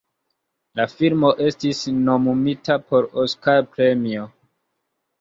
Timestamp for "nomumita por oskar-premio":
2.07-4.29